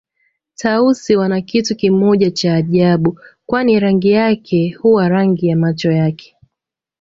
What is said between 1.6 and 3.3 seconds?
kimoja cha ajabu